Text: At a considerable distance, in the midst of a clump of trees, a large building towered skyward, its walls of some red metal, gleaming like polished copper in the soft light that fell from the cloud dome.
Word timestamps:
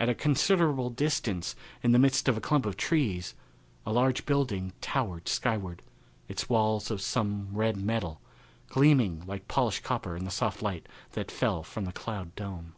At 0.00 0.08
a 0.08 0.16
considerable 0.16 0.90
distance, 0.90 1.54
in 1.80 1.92
the 1.92 1.98
midst 2.00 2.26
of 2.28 2.36
a 2.36 2.40
clump 2.40 2.66
of 2.66 2.76
trees, 2.76 3.36
a 3.86 3.92
large 3.92 4.26
building 4.26 4.72
towered 4.80 5.28
skyward, 5.28 5.80
its 6.26 6.48
walls 6.48 6.90
of 6.90 7.00
some 7.00 7.50
red 7.54 7.76
metal, 7.76 8.20
gleaming 8.68 9.22
like 9.28 9.46
polished 9.46 9.84
copper 9.84 10.16
in 10.16 10.24
the 10.24 10.32
soft 10.32 10.60
light 10.60 10.88
that 11.12 11.30
fell 11.30 11.62
from 11.62 11.84
the 11.84 11.92
cloud 11.92 12.34
dome. 12.34 12.74